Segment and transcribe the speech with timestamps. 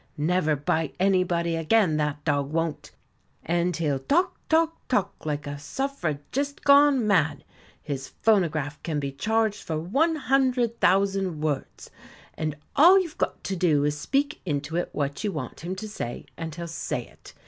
[0.17, 2.89] Never bite anybody again, that dog won't.
[3.45, 7.43] And he'll talk, talk, talk, like a suffragist gone mad;
[7.83, 11.91] his phonograph can be charged for 100,000 words,
[12.33, 15.75] and all you've got to do is to speak into it what you want him
[15.75, 17.35] to say, and he'll say it.